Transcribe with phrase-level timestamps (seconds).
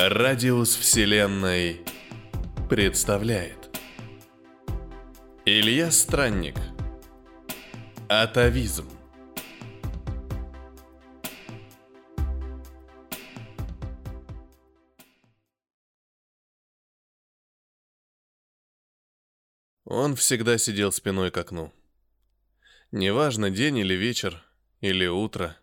[0.00, 1.80] Радиус Вселенной
[2.70, 3.68] представляет
[5.44, 6.54] Илья Странник
[8.08, 8.88] Атовизм
[19.84, 21.72] Он всегда сидел спиной к окну.
[22.92, 24.44] Неважно, день или вечер,
[24.80, 25.56] или утро.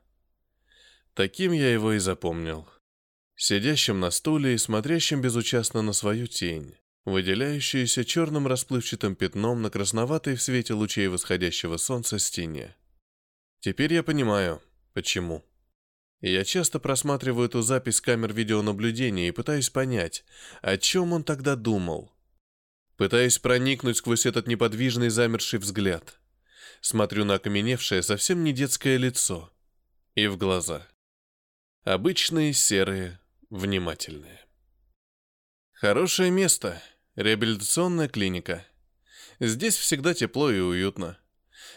[1.14, 2.68] Таким я его и запомнил
[3.36, 10.36] сидящим на стуле и смотрящим безучастно на свою тень, выделяющуюся черным расплывчатым пятном на красноватой
[10.36, 12.76] в свете лучей восходящего солнца стене.
[13.60, 14.62] Теперь я понимаю,
[14.94, 15.44] почему.
[16.22, 20.24] Я часто просматриваю эту запись камер видеонаблюдения и пытаюсь понять,
[20.62, 22.12] о чем он тогда думал.
[22.98, 26.20] Пытаюсь проникнуть сквозь этот неподвижный замерший взгляд.
[26.82, 29.52] Смотрю на окаменевшее, совсем не детское лицо.
[30.16, 30.88] И в глаза.
[31.84, 33.20] Обычные серые,
[33.56, 34.42] внимательные.
[35.72, 36.82] Хорошее место.
[37.16, 38.66] Реабилитационная клиника.
[39.40, 41.18] Здесь всегда тепло и уютно.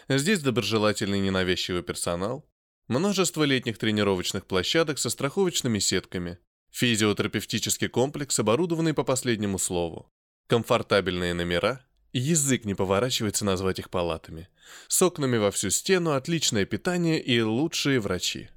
[0.09, 2.49] Здесь доброжелательный ненавязчивый персонал,
[2.87, 6.37] множество летних тренировочных площадок со страховочными сетками,
[6.71, 10.11] физиотерапевтический комплекс, оборудованный по последнему слову,
[10.47, 14.49] комфортабельные номера, язык не поворачивается назвать их палатами,
[14.87, 18.49] с окнами во всю стену, отличное питание и лучшие врачи.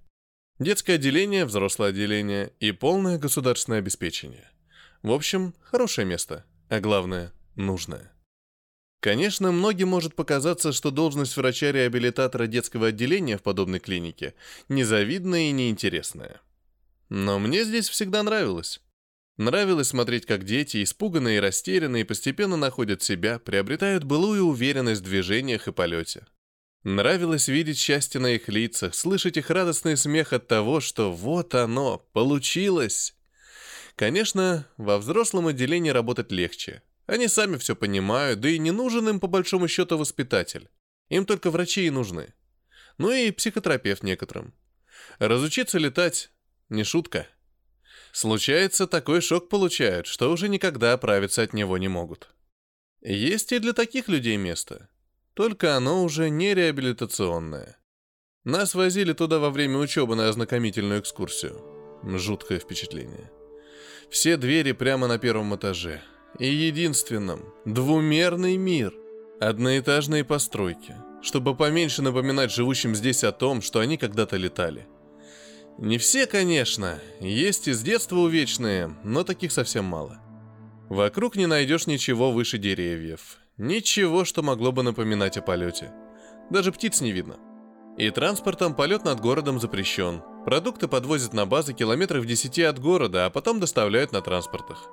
[0.59, 4.51] Детское отделение, взрослое отделение и полное государственное обеспечение.
[5.03, 8.13] В общем, хорошее место, а главное, нужное.
[9.01, 14.35] Конечно, многим может показаться, что должность врача-реабилитатора детского отделения в подобной клинике
[14.69, 16.41] незавидная и неинтересная.
[17.09, 18.81] Но мне здесь всегда нравилось.
[19.39, 25.67] Нравилось смотреть, как дети, испуганные и растерянные, постепенно находят себя, приобретают былую уверенность в движениях
[25.67, 26.27] и полете.
[26.85, 31.99] Нравилось видеть счастье на их лицах, слышать их радостный смех от того, что вот оно,
[32.13, 33.15] получилось.
[33.95, 36.83] Конечно, во взрослом отделении работать легче.
[37.07, 40.69] Они сами все понимают, да и не нужен им по большому счету воспитатель.
[41.09, 42.35] Им только врачи и нужны.
[42.99, 44.53] Ну и психотерапевт некоторым.
[45.21, 46.33] Разучиться летать–
[46.69, 47.29] не шутка.
[48.11, 52.35] Случается, такой шок получают, что уже никогда оправиться от него не могут.
[53.03, 54.89] Есть и для таких людей место–
[55.35, 57.79] только оно уже не реабилитационное.
[58.45, 61.63] Нас возили туда во время учебы на ознакомительную экскурсию.
[62.03, 63.31] Жуткое впечатление.
[64.11, 66.03] Все двери прямо на первом этаже.
[66.39, 68.93] И единственном– двумерный мир.
[69.41, 74.87] Одноэтажные постройки, чтобы поменьше напоминать живущим здесь о том, что они когда-то летали.
[75.79, 80.21] Не все, конечно, есть из детства увечные, но таких совсем мало.
[80.89, 85.93] Вокруг не найдешь ничего выше деревьев, Ничего, что могло бы напоминать о полете.
[86.51, 87.37] Даже птиц не видно.
[87.97, 90.21] И транспортом полет над городом запрещен.
[90.45, 94.91] Продукты подвозят на базы километров 10 от города, а потом доставляют на транспортах.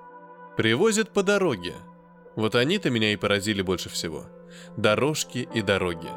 [0.56, 1.74] Привозят по дороге.
[2.36, 4.28] Вот они-то меня и поразили больше всего.
[4.78, 6.10] Дорожки и дороги.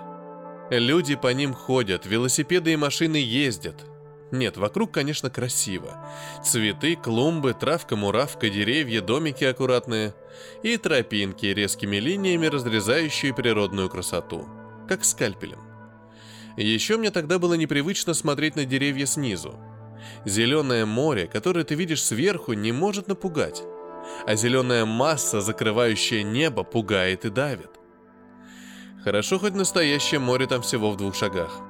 [0.68, 3.86] Люди по ним ходят, велосипеды и машины ездят.
[4.32, 6.08] Нет, вокруг, конечно, красиво.
[6.42, 10.14] Цветы, клумбы, травка-муравка, деревья, домики аккуратные.
[10.62, 14.48] И тропинки, резкими линиями разрезающие природную красоту.
[14.88, 15.60] Как скальпелем.
[16.56, 19.54] Еще мне тогда было непривычно смотреть на деревья снизу.
[20.24, 23.62] Зеленое море, которое ты видишь сверху, не может напугать.
[24.26, 27.70] А зеленая масса, закрывающая небо, пугает и давит.
[29.04, 31.60] Хорошо, хоть настоящее море там всего в двух шагах.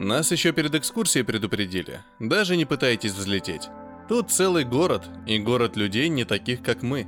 [0.00, 2.00] Нас еще перед экскурсией предупредили.
[2.18, 3.68] Даже не пытайтесь взлететь.
[4.08, 7.06] Тут целый город, и город людей не таких, как мы.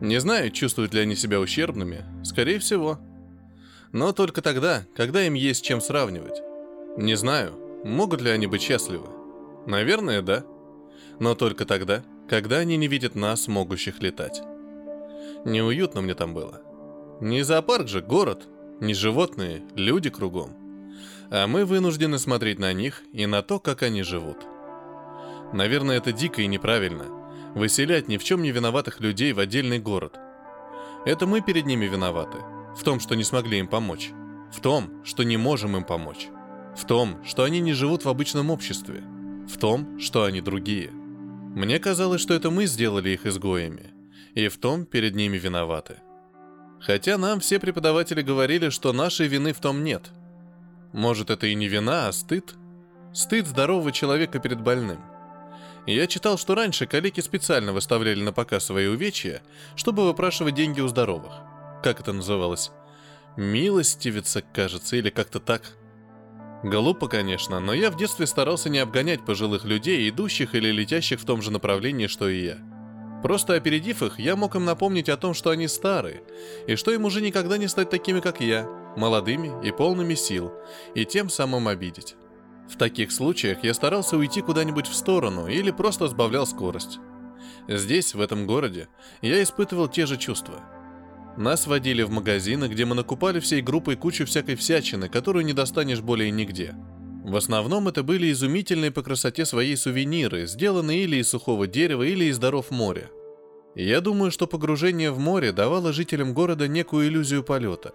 [0.00, 2.04] Не знаю, чувствуют ли они себя ущербными.
[2.22, 3.00] Скорее всего.
[3.90, 6.40] Но только тогда, когда им есть чем сравнивать.
[6.96, 9.08] Не знаю, могут ли они быть счастливы.
[9.66, 10.44] Наверное, да.
[11.18, 14.42] Но только тогда, когда они не видят нас, могущих летать.
[15.44, 16.62] Неуютно мне там было.
[17.20, 18.46] Не зоопарк же, город.
[18.80, 20.67] Не животные, люди кругом
[21.30, 24.38] а мы вынуждены смотреть на них и на то, как они живут.
[25.52, 27.06] Наверное, это дико и неправильно.
[27.54, 30.18] Выселять ни в чем не виноватых людей в отдельный город.
[31.04, 32.38] Это мы перед ними виноваты.
[32.76, 34.10] В том, что не смогли им помочь.
[34.52, 36.28] В том, что не можем им помочь.
[36.76, 39.02] В том, что они не живут в обычном обществе.
[39.48, 40.90] В том, что они другие.
[40.90, 43.92] Мне казалось, что это мы сделали их изгоями.
[44.34, 45.96] И в том перед ними виноваты.
[46.80, 50.10] Хотя нам все преподаватели говорили, что нашей вины в том нет–
[50.92, 52.54] может, это и не вина, а стыд?
[53.12, 55.00] Стыд здорового человека перед больным.
[55.86, 59.42] Я читал, что раньше коллеги специально выставляли на показ свои увечья,
[59.74, 61.32] чтобы выпрашивать деньги у здоровых.
[61.82, 62.70] Как это называлось?
[63.36, 65.62] Милостивица, кажется, или как-то так.
[66.64, 71.24] Глупо, конечно, но я в детстве старался не обгонять пожилых людей, идущих или летящих в
[71.24, 72.58] том же направлении, что и я.
[73.22, 76.22] Просто опередив их, я мог им напомнить о том, что они старые,
[76.66, 78.68] и что им уже никогда не стать такими, как я,
[78.98, 80.52] молодыми и полными сил,
[80.94, 82.16] и тем самым обидеть.
[82.68, 86.98] В таких случаях я старался уйти куда-нибудь в сторону или просто сбавлял скорость.
[87.66, 88.88] Здесь, в этом городе,
[89.22, 90.60] я испытывал те же чувства–
[91.38, 96.00] нас водили в магазины, где мы накупали всей группой кучу всякой всячины, которую не достанешь
[96.00, 96.74] более нигде.
[97.22, 102.24] В основном это были изумительные по красоте своей сувениры, сделанные или из сухого дерева, или
[102.24, 103.08] из даров моря.
[103.76, 107.92] я думаю, что погружение в море давало жителям города некую иллюзию полета.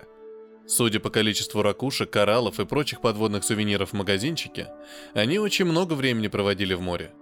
[0.66, 4.70] Судя по количеству ракушек, кораллов и прочих подводных сувениров в магазинчике,
[5.14, 7.14] они очень много времени проводили в море.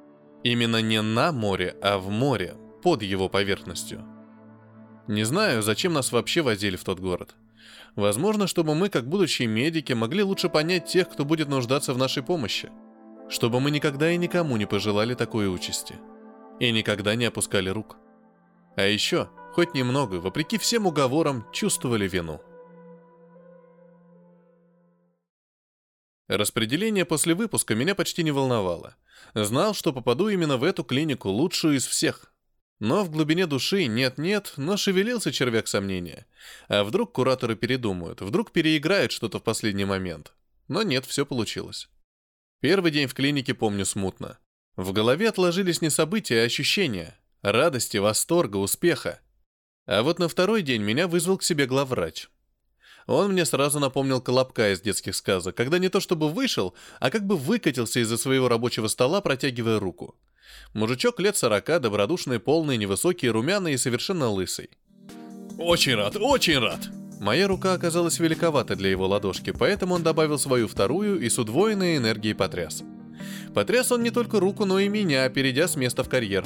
[0.44, 4.06] Именно не на море, а в море, под его поверхностью.
[5.08, 7.36] Не знаю, зачем нас вообще возили в тот город.
[7.96, 12.24] Возможно, чтобы мы, как будущие медики, могли лучше понять тех, кто будет нуждаться в нашей
[12.24, 12.72] помощи.
[13.30, 15.96] Чтобы мы никогда и никому не пожелали такой участи.
[16.60, 17.98] И никогда не опускали рук.
[18.76, 22.42] А еще, хоть немного, вопреки всем уговорам, чувствовали вину.
[26.32, 28.96] Распределение после выпуска меня почти не волновало.
[29.34, 32.34] Знал, что попаду именно в эту клинику, лучшую из всех.
[32.80, 36.26] Но в глубине души нет-нет, но шевелился червяк сомнения.
[36.70, 40.32] А вдруг кураторы передумают, вдруг переиграют что-то в последний момент.
[40.70, 41.90] Но нет, все получилось.
[42.62, 44.40] Первый день в клинике помню смутно.
[44.78, 47.20] В голове отложились не события, а ощущения.
[47.42, 49.20] Радости, восторга, успеха.
[49.86, 52.30] А вот на второй день меня вызвал к себе главврач.
[53.08, 57.26] Он мне сразу напомнил Колобка из детских сказок, когда не то чтобы вышел, а как
[57.26, 60.16] бы выкатился из-за своего рабочего стола, протягивая руку.
[60.74, 64.70] Мужичок лет сорока, добродушный, полный, невысокий, румяный и совершенно лысый.
[65.58, 66.80] «Очень рад, очень рад!»
[67.20, 71.98] Моя рука оказалась великовата для его ладошки, поэтому он добавил свою вторую и с удвоенной
[71.98, 72.84] энергией потряс.
[73.54, 76.46] Потряс он не только руку, но и меня, перейдя с места в карьер.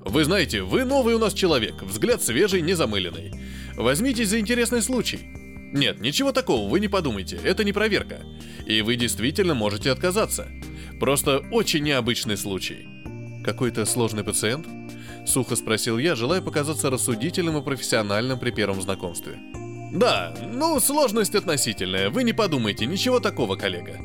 [0.00, 3.32] «Вы знаете, вы новый у нас человек, взгляд свежий, незамыленный.
[3.76, 5.43] Возьмитесь за интересный случай.
[5.74, 8.20] Нет, ничего такого, вы не подумайте, это не проверка.
[8.64, 10.48] И вы действительно можете отказаться.
[11.00, 12.86] Просто очень необычный случай.
[13.44, 14.68] Какой-то сложный пациент?
[15.26, 19.36] Сухо спросил я, желая показаться рассудительным и профессиональным при первом знакомстве.
[19.92, 23.98] Да, ну, сложность относительная, вы не подумайте, ничего такого, коллега.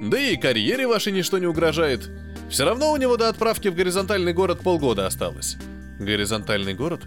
[0.00, 2.08] Да и карьере вашей ничто не угрожает.
[2.50, 5.56] Все равно у него до отправки в горизонтальный город полгода осталось.
[5.98, 7.02] Горизонтальный город?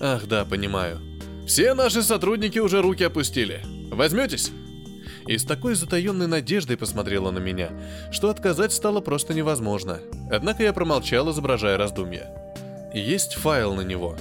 [0.00, 1.11] Ах, да, понимаю.
[1.46, 3.62] Все наши сотрудники уже руки опустили.
[3.90, 4.52] Возьметесь?
[5.26, 7.70] и с такой затаенной надеждой посмотрела на меня,
[8.10, 10.00] что отказать стало просто невозможно.
[10.30, 12.30] Однако я промолчал, изображая раздумья.
[12.94, 14.16] Есть файл на него.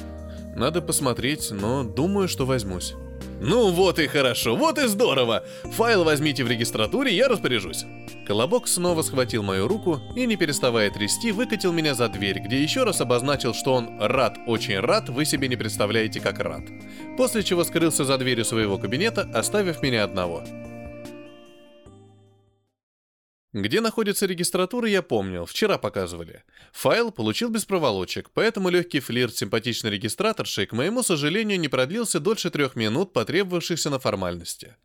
[0.56, 2.94] Надо посмотреть, но думаю, что возьмусь.
[3.44, 5.44] «Ну вот и хорошо, вот и здорово!
[5.64, 7.86] Файл возьмите в регистратуре, я распоряжусь!»
[8.28, 12.84] Колобок снова схватил мою руку и, не переставая трясти, выкатил меня за дверь, где еще
[12.84, 16.62] раз обозначил, что он рад, очень рад, вы себе не представляете, как рад.
[17.18, 20.44] После чего скрылся за дверью своего кабинета, оставив меня одного.
[23.54, 26.44] Где находится регистратура, я помнил, вчера показывали.
[26.72, 32.50] Файл получил без проволочек, поэтому легкий флирт симпатичной регистраторшей, к моему сожалению, не продлился дольше
[32.50, 34.78] трех минут, потребовавшихся на формальности.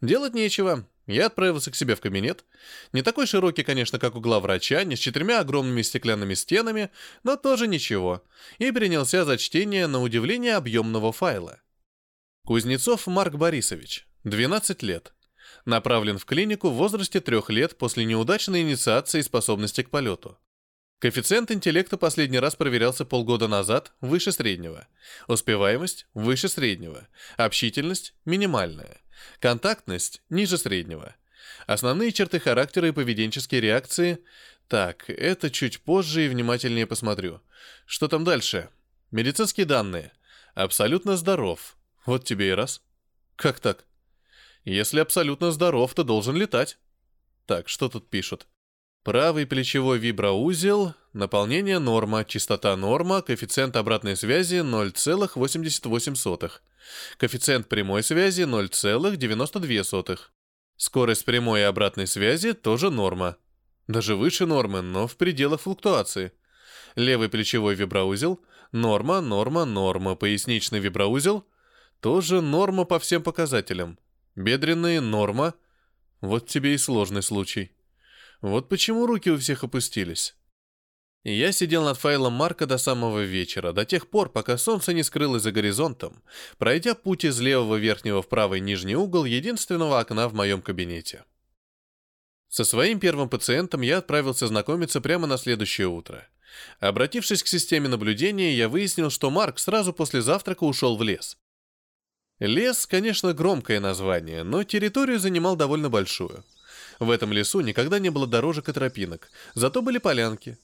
[0.00, 0.86] Делать нечего.
[1.06, 2.44] Я отправился к себе в кабинет.
[2.92, 6.90] Не такой широкий, конечно, как у главврача, не с четырьмя огромными стеклянными стенами,
[7.24, 8.22] но тоже ничего.
[8.58, 11.60] И принялся за чтение на удивление объемного файла.
[12.44, 15.15] Кузнецов Марк Борисович, 12 лет.
[15.64, 20.38] Направлен в клинику в возрасте трех лет после неудачной инициации способности к полету.
[20.98, 24.86] Коэффициент интеллекта последний раз проверялся полгода назад, выше среднего.
[25.28, 27.08] Успеваемость– выше среднего.
[27.36, 29.02] Общительность– минимальная.
[29.40, 31.14] Контактность– ниже среднего.
[31.66, 34.18] Основные черты характера и поведенческие реакции–
[34.68, 37.40] так, это чуть позже и внимательнее посмотрю.
[37.84, 38.68] Что там дальше?
[39.12, 40.12] Медицинские данные.
[40.54, 41.76] Абсолютно здоров.
[42.04, 42.82] Вот тебе и раз.
[43.36, 43.84] Как так?
[44.66, 46.78] Если абсолютно здоров, то должен летать.
[47.46, 48.48] Так, что тут пишут?
[49.04, 56.50] Правый плечевой виброузел, наполнение норма, частота норма, коэффициент обратной связи 0,88.
[57.16, 60.18] Коэффициент прямой связи 0,92.
[60.76, 63.36] Скорость прямой и обратной связи тоже норма.
[63.86, 66.32] Даже выше нормы, но в пределах флуктуации.
[66.96, 70.16] Левый плечевой виброузел– норма, норма, норма.
[70.16, 71.46] Поясничный виброузел–
[72.00, 74.00] тоже норма по всем показателям.
[74.36, 75.54] Бедренные– норма.
[76.20, 77.72] Вот тебе и сложный случай.
[78.42, 80.36] Вот почему руки у всех опустились.
[81.24, 85.42] Я сидел над файлом Марка до самого вечера, до тех пор, пока солнце не скрылось
[85.42, 86.22] за горизонтом,
[86.58, 91.24] пройдя путь из левого верхнего в правый нижний угол единственного окна в моем кабинете.
[92.48, 96.28] Со своим первым пациентом я отправился знакомиться прямо на следующее утро.
[96.78, 101.38] Обратившись к системе наблюдения, я выяснил, что Марк сразу после завтрака ушел в лес.
[102.38, 106.44] Лес, конечно, громкое название, но территорию занимал довольно большую.
[106.98, 110.58] В этом лесу никогда не было дорожек и тропинок, зато были полянки.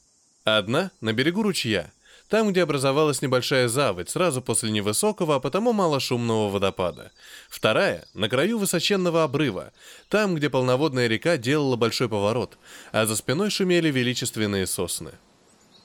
[0.44, 1.90] Одна на берегу ручья,
[2.28, 7.10] там, где образовалась небольшая заводь, сразу после невысокого, а потому малошумного водопада.
[7.48, 9.72] Вторая— на краю высоченного обрыва,
[10.08, 12.58] там, где полноводная река делала большой поворот,
[12.90, 15.12] а за спиной шумели величественные сосны.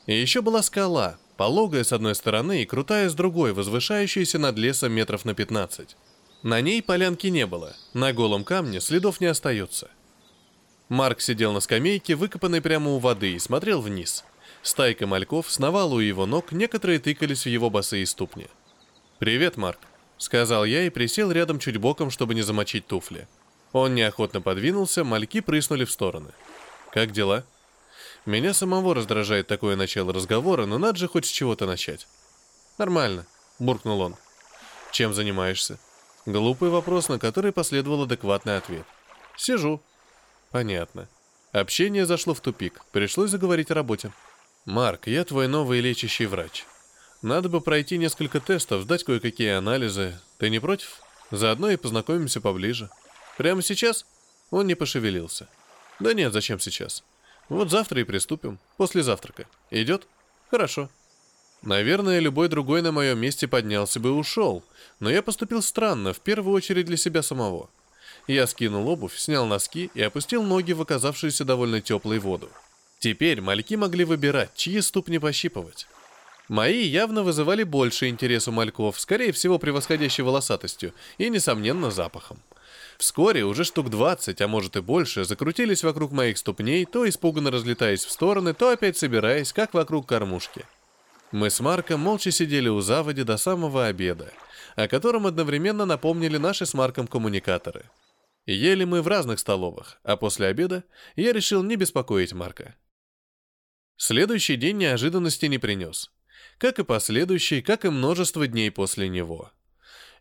[0.06, 4.92] И еще была скала, пологая с одной стороны и крутая с другой, возвышающаяся над лесом
[4.92, 5.96] метров на 15.
[6.44, 9.90] На ней полянки не было, на голом камне следов не остается.
[10.90, 14.24] Марк сидел на скамейке, выкопанной прямо у воды, и смотрел вниз.
[14.62, 18.48] Стайка мальков сновала у его ног, некоторые тыкались в его босые ступни.
[19.20, 19.80] «Привет, Марк»,—
[20.18, 23.28] сказал я и присел рядом чуть боком, чтобы не замочить туфли.
[23.74, 26.30] Он неохотно подвинулся, мальки прыснули в стороны.
[26.92, 27.44] «Как дела?»
[28.28, 32.10] Меня самого раздражает такое начало разговора, но надо же хоть с чего-то начать.
[32.78, 33.26] «Нормально»,—
[33.60, 34.18] буркнул он.
[34.92, 35.80] «Чем занимаешься?»
[36.26, 38.86] Глупый вопрос, на который последовал адекватный ответ.
[39.38, 39.82] «Сижу».
[40.52, 41.08] «Понятно».
[41.54, 42.82] Общение зашло в тупик.
[42.92, 44.12] Пришлось заговорить о работе.
[44.66, 46.66] «Марк, я твой новый лечащий врач.
[47.22, 50.20] Надо бы пройти несколько тестов, сдать кое-какие анализы.
[50.38, 51.00] Ты не против?
[51.32, 52.90] Заодно и познакомимся поближе.
[53.38, 54.06] Прямо сейчас?»
[54.52, 55.48] Он не пошевелился.
[56.02, 57.06] «Да нет, зачем сейчас?
[57.50, 58.60] Вот завтра и приступим.
[58.78, 59.48] После завтрака.
[59.72, 60.08] Идет?
[60.50, 60.90] Хорошо.
[61.62, 64.64] Наверное, любой другой на моем месте поднялся бы и ушел,
[65.00, 67.70] но я поступил странно, в первую очередь для себя самого.
[68.28, 72.50] Я скинул обувь, снял носки и опустил ноги в оказавшуюся довольно теплой воду.
[73.00, 75.88] Теперь мальки могли выбирать, чьи ступни пощипывать.
[76.48, 82.40] Мои явно вызывали больше интерес у мальков, скорее всего превосходящей волосатостью и, несомненно, запахом.
[82.98, 88.04] Вскоре уже штук 20, а может и больше, закрутились вокруг моих ступней, то испуганно разлетаясь
[88.04, 90.66] в стороны, то опять собираясь, как вокруг кормушки.
[91.32, 94.34] Мы с Марком молча сидели у заводи до самого обеда,
[94.76, 97.90] о котором одновременно напомнили наши с Марком коммуникаторы.
[98.48, 100.84] Ели мы в разных столовых, а после обеда
[101.16, 102.76] я решил не беспокоить Марка.
[103.98, 106.12] Следующий день неожиданности не принес.
[106.58, 109.52] Как и последующий, как и множество дней после него.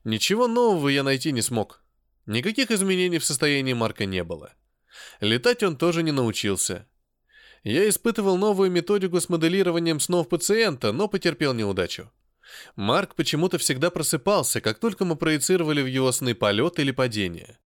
[0.05, 1.83] Ничего нового я найти не смог.
[2.27, 4.53] Никаких изменений в состоянии Марка не было.
[5.21, 6.87] Летать он тоже не научился.
[7.63, 12.11] Я испытывал новую методику с моделированием снов пациента, но потерпел неудачу.
[12.75, 17.59] Марк почему-то всегда просыпался, как только мы проецировали в его сны полет или падение.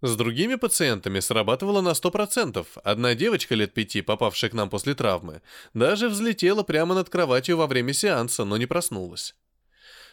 [0.00, 2.66] С другими пациентами срабатывало на 100%.
[2.84, 5.40] Одна девочка лет пяти, попавшая к нам после травмы,
[5.72, 9.34] даже взлетела прямо над кроватью во время сеанса, но не проснулась.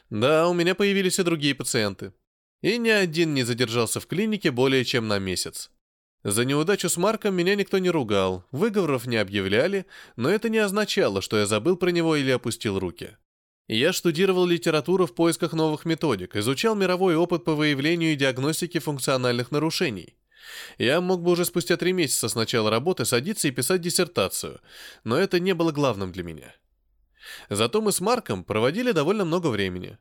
[0.09, 2.13] Да, у меня появились и другие пациенты
[2.61, 5.71] и ни один не задержался в клинике более чем на месяц.
[6.23, 11.21] За неудачу с Марком меня никто не ругал, выговоров не объявляли, но это не означало,
[11.21, 13.17] что я забыл про него или опустил руки.
[13.67, 19.49] Я штудировал литературу в поисках новых методик, изучал мировой опыт по выявлению и диагностике функциональных
[19.49, 20.15] нарушений.
[20.77, 24.59] Я мог бы уже спустя три месяца с начала работы садиться и писать диссертацию,
[25.03, 26.53] но это не было главным для меня.
[27.49, 29.97] Зато мы с Марком проводили довольно много времени.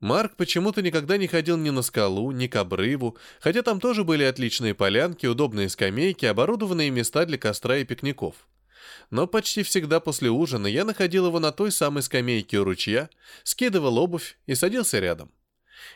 [0.00, 4.24] Марк почему-то никогда не ходил ни на скалу, ни к обрыву, хотя там тоже были
[4.24, 8.46] отличные полянки, удобные скамейки, оборудованные места для костра и пикников.
[9.10, 13.08] Но почти всегда после ужина я находил его на той самой скамейке у ручья,
[13.42, 15.32] скидывал обувь и садился рядом.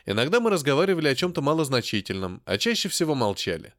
[0.05, 3.73] Иногда мы разговаривали о чем-то малозначительном, а чаще всего молчали.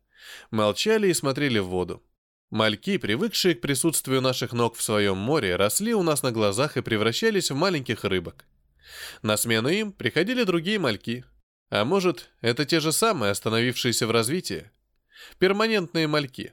[0.51, 2.03] Молчали и смотрели в воду.
[2.51, 6.83] Мальки, привыкшие к присутствию наших ног в своем море, росли у нас на глазах и
[6.83, 8.45] превращались в маленьких рыбок.
[9.23, 11.25] На смену им приходили другие мальки.
[11.71, 14.71] А может, это те же самые, остановившиеся в развитии?
[15.39, 16.53] Перманентные мальки.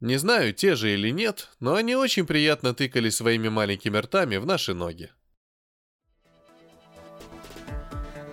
[0.00, 4.46] Не знаю, те же или нет, но они очень приятно тыкали своими маленькими ртами в
[4.46, 5.10] наши ноги.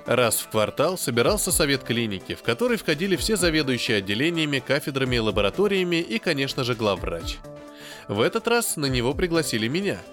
[0.05, 6.17] Раз в квартал собирался совет клиники, в который входили все заведующие отделениями, кафедрами, лабораториями и,
[6.17, 7.37] конечно же, главврач.
[8.07, 10.01] В этот раз на него пригласили меня–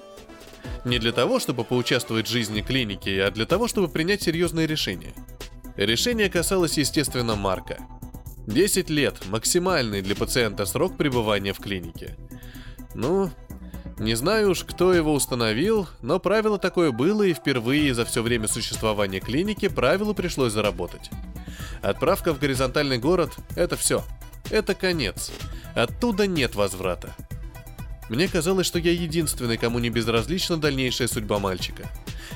[0.85, 5.14] не для того, чтобы поучаствовать в жизни клиники, а для того, чтобы принять серьезные решения.
[5.76, 7.78] Решение касалось, естественно, Марка.
[8.47, 12.16] 10 лет– максимальный для пациента срок пребывания в клинике.
[12.94, 13.30] Ну,
[13.99, 18.49] не знаю уж, кто его установил, но правило такое было, и впервые за все время
[18.49, 21.11] существования клиники правилу пришлось заработать.
[21.82, 24.02] Отправка в горизонтальный город– это все.
[24.50, 25.30] Это конец.
[25.75, 27.14] Оттуда нет возврата.
[28.08, 31.90] Мне казалось, что я единственный, кому не безразлична дальнейшая судьба мальчика.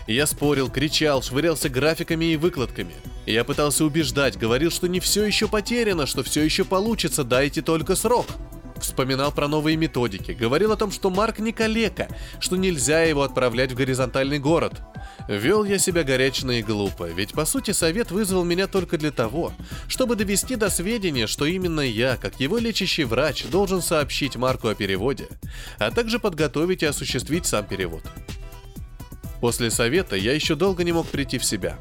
[0.06, 2.94] Я спорил, кричал, швырялся графиками и выкладками.
[3.26, 7.96] Я пытался убеждать, говорил, что не все еще потеряно, что все еще получится, дайте только
[7.96, 8.26] срок.
[8.82, 12.08] Вспоминал про новые методики, говорил о том, что Марк не калека,
[12.40, 14.82] что нельзя его отправлять в горизонтальный город.
[15.28, 19.52] Вел я себя горячно и глупо, ведь по сути совет вызвал меня только для того,
[19.86, 24.74] чтобы довести до сведения, что именно я, как его лечащий врач, должен сообщить Марку о
[24.74, 25.28] переводе,
[25.78, 28.02] а также подготовить и осуществить сам перевод.
[29.40, 31.78] После совета я еще долго не мог прийти в себя.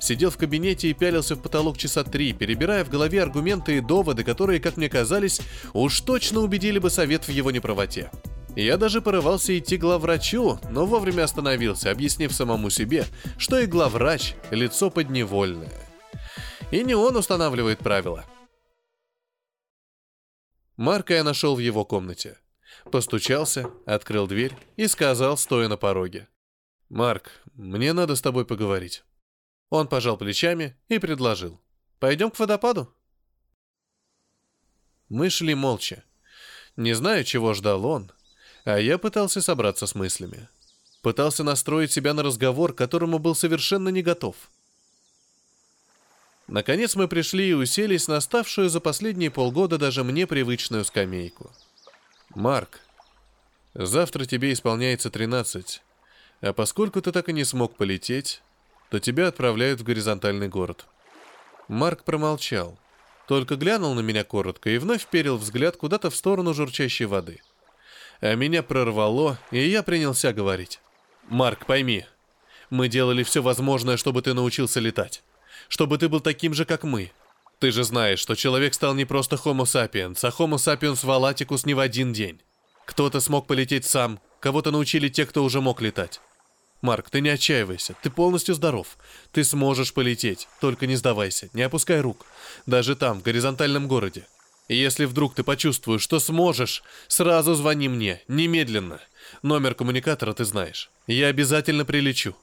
[0.00, 4.24] Сидел в кабинете и пялился в потолок часа три, перебирая в голове аргументы и доводы,
[4.24, 5.42] которые, как мне казались,
[5.74, 8.10] уж точно убедили бы совет в его неправоте.
[8.56, 13.04] Я даже порывался идти к главврачу, но вовремя остановился, объяснив самому себе,
[13.36, 15.72] что и главврач– лицо подневольное.
[16.70, 18.24] И не он устанавливает правила.
[20.76, 22.38] Марка я нашел в его комнате.
[22.90, 26.28] Постучался, открыл дверь и сказал, стоя на пороге.
[26.88, 29.04] «Марк, мне надо с тобой поговорить».
[29.70, 31.60] Он пожал плечами и предложил.
[32.00, 32.92] «Пойдем к водопаду?»
[35.08, 36.04] Мы шли молча.
[36.76, 38.12] Не знаю, чего ждал он,
[38.64, 40.48] а я пытался собраться с мыслями.
[41.02, 44.36] Пытался настроить себя на разговор, к которому был совершенно не готов.
[46.46, 51.52] Наконец мы пришли и уселись на ставшую за последние полгода даже мне привычную скамейку.
[52.30, 52.80] «Марк,
[53.74, 55.82] завтра тебе исполняется 13,
[56.40, 58.42] а поскольку ты так и не смог полететь,
[58.90, 60.86] то тебя отправляют в горизонтальный город».
[61.68, 62.78] Марк промолчал,
[63.26, 67.40] только глянул на меня коротко и вновь перил взгляд куда-то в сторону журчащей воды–
[68.20, 70.80] а меня прорвало, и я принялся говорить.
[71.28, 72.04] «Марк, пойми,
[72.68, 75.22] мы делали все возможное, чтобы ты научился летать.
[75.68, 77.12] Чтобы ты был таким же, как мы.
[77.58, 81.74] Ты же знаешь, что человек стал не просто Homo sapiens, а Homo sapiens valaticus не
[81.74, 82.40] в один день.
[82.84, 86.20] Кто-то смог полететь сам, кого-то научили те, кто уже мог летать.
[86.82, 88.96] Марк, ты не отчаивайся, ты полностью здоров.
[89.32, 92.24] Ты сможешь полететь, только не сдавайся, не опускай рук.
[92.66, 94.26] Даже там, в горизонтальном городе.
[94.68, 99.00] И если вдруг ты почувствуешь, что сможешь, сразу звони мне, немедленно.
[99.42, 100.90] Номер коммуникатора ты знаешь.
[101.06, 102.36] Я обязательно прилечу.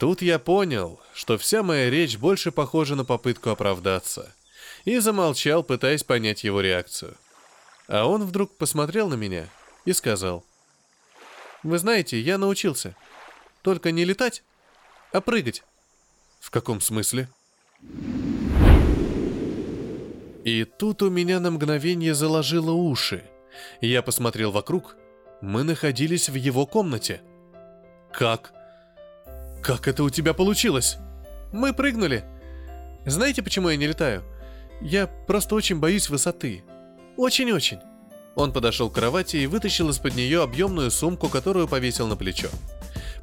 [0.00, 4.34] Тут я понял, что вся моя речь больше похожа на попытку оправдаться.
[4.84, 7.14] И замолчал, пытаясь понять его реакцию.
[7.86, 9.48] А он вдруг посмотрел на меня
[9.84, 10.44] и сказал.
[11.62, 12.96] «Вы знаете, я научился.
[13.64, 14.44] Только не летать,
[15.10, 15.64] а прыгать».
[16.38, 17.28] «В каком смысле?»
[20.44, 23.24] И тут у меня на мгновение заложило уши.
[23.80, 24.96] Я посмотрел вокруг.
[25.40, 27.22] Мы находились в его комнате.
[28.12, 28.52] «Как?
[29.62, 30.98] Как это у тебя получилось?»
[31.50, 32.24] «Мы прыгнули.
[33.06, 34.22] Знаете, почему я не летаю?
[34.82, 36.64] Я просто очень боюсь высоты.
[37.16, 37.78] Очень-очень».
[38.34, 42.48] Он подошел к кровати и вытащил из-под нее объемную сумку, которую повесил на плечо.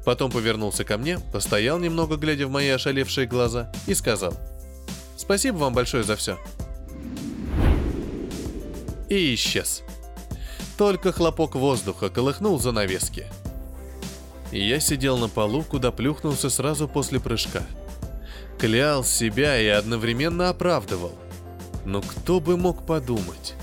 [0.04, 4.34] Потом повернулся ко мне, постоял немного, глядя в мои ошалевшие глаза, и сказал
[5.16, 6.38] «Спасибо вам большое за все
[9.12, 9.82] и исчез.
[10.78, 13.26] Только хлопок воздуха колыхнул занавески.
[14.50, 17.62] Я сидел на полу, куда плюхнулся сразу после прыжка.
[18.58, 21.12] Клял себя и одновременно оправдывал.
[21.84, 23.54] Но кто бы мог подумать?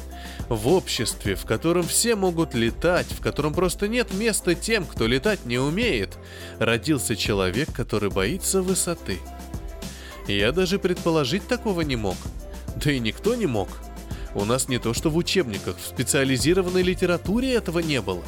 [0.50, 5.46] В обществе, в котором все могут летать, в котором просто нет места тем, кто летать
[5.46, 6.18] не умеет,
[6.58, 9.20] родился человек, который боится высоты.
[10.28, 12.18] Я даже предположить такого не мог.
[12.84, 13.70] Да и никто не мог.
[14.34, 18.24] У нас не то что в учебниках, в специализированной литературе этого не было.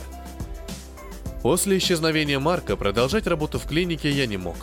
[1.41, 4.57] После исчезновения Марка продолжать работу в клинике я не мог.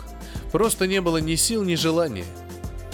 [0.53, 2.25] Просто не было ни сил, ни желания.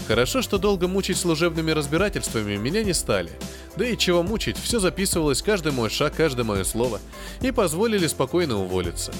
[0.07, 3.31] Хорошо, что долго мучить служебными разбирательствами меня не стали.
[3.75, 6.99] Да и чего мучить, все записывалось, каждый мой шаг, каждое мое слово,
[7.41, 9.11] и позволили спокойно уволиться.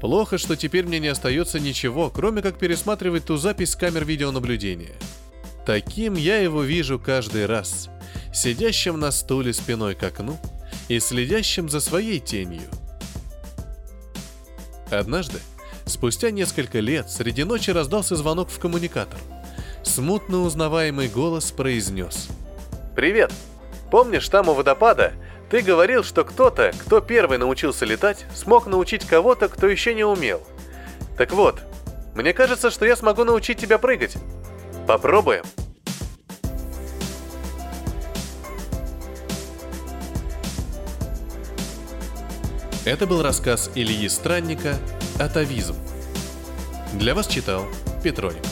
[0.00, 4.94] Плохо, что теперь мне не остается ничего, кроме как пересматривать ту запись с камер видеонаблюдения.
[5.66, 7.88] Таким я его вижу каждый раз
[8.32, 10.38] сидящим на стуле спиной к окну
[10.88, 12.68] и следящим за своей тенью.
[14.90, 15.38] Однажды,
[15.86, 19.18] спустя несколько лет, среди ночи раздался звонок в коммуникатор.
[19.82, 22.28] Смутно узнаваемый голос произнес.
[22.94, 23.32] «Привет!
[23.90, 25.12] Помнишь, там у водопада
[25.50, 30.40] ты говорил, что кто-то, кто первый научился летать, смог научить кого-то, кто еще не умел.
[31.18, 31.60] Так вот,
[32.14, 34.16] мне кажется, что я смогу научить тебя прыгать.
[34.86, 35.44] Попробуем!»
[42.84, 44.76] Это был рассказ Ильи Странника
[45.20, 45.76] «Атовизм».
[46.94, 47.64] Для вас читал
[48.02, 48.42] Петроник.